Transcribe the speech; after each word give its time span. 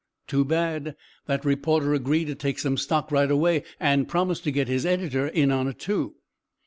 Too 0.25 0.43
bad! 0.43 0.95
That 1.27 1.45
reporter 1.45 1.93
agreed 1.93 2.25
to 2.25 2.33
take 2.33 2.57
some 2.57 2.75
stock 2.75 3.11
right 3.11 3.29
away, 3.29 3.61
and 3.79 4.07
promised 4.07 4.43
to 4.45 4.51
get 4.51 4.67
his 4.67 4.83
editor 4.83 5.27
in 5.27 5.51
on 5.51 5.67
it, 5.67 5.77
too." 5.77 6.15